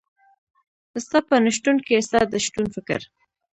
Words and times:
ستا 1.03 1.17
په 1.27 1.35
نشتون 1.45 1.77
کي 1.85 1.93
ستا 2.07 2.19
د 2.31 2.33
شتون 2.45 2.65
فکر 2.75 3.01